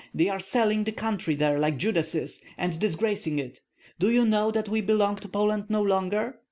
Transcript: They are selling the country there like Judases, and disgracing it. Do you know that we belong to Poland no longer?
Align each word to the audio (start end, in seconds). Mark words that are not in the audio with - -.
They 0.15 0.29
are 0.29 0.39
selling 0.39 0.83
the 0.85 0.91
country 0.91 1.35
there 1.35 1.59
like 1.59 1.77
Judases, 1.77 2.41
and 2.57 2.79
disgracing 2.79 3.37
it. 3.37 3.59
Do 3.99 4.09
you 4.09 4.25
know 4.25 4.49
that 4.49 4.67
we 4.67 4.81
belong 4.81 5.17
to 5.17 5.29
Poland 5.29 5.65
no 5.69 5.83
longer? 5.83 6.39